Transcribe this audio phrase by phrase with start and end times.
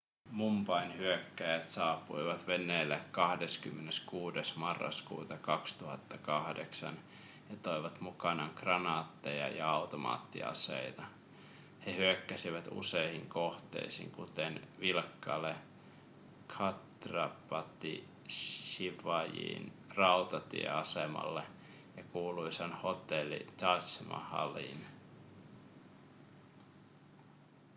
[0.31, 6.99] mumbain hyökkääjät saapuivat veneellä 26 marraskuuta 2008
[7.49, 11.03] ja toivat mukanaan kranaatteja ja automaattiaseita
[11.85, 15.55] he hyökkäsivät useihin kohteisiin kuten vilkkaalle
[16.51, 21.43] chhatrapati shivajin rautatieasemalle
[21.97, 24.85] ja kuuluisaan hotelli taj mahaliin